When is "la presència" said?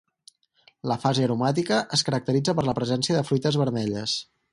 2.69-3.17